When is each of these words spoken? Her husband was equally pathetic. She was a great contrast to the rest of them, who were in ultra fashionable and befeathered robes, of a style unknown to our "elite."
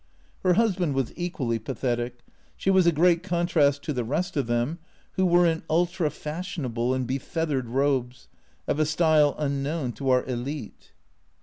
Her 0.41 0.53
husband 0.55 0.95
was 0.95 1.13
equally 1.15 1.59
pathetic. 1.59 2.21
She 2.57 2.71
was 2.71 2.87
a 2.87 2.91
great 2.91 3.21
contrast 3.21 3.83
to 3.83 3.93
the 3.93 4.03
rest 4.03 4.35
of 4.35 4.47
them, 4.47 4.79
who 5.11 5.27
were 5.27 5.45
in 5.45 5.61
ultra 5.69 6.09
fashionable 6.09 6.91
and 6.95 7.05
befeathered 7.05 7.67
robes, 7.67 8.27
of 8.65 8.79
a 8.79 8.85
style 8.87 9.35
unknown 9.37 9.91
to 9.91 10.09
our 10.09 10.25
"elite." 10.25 10.93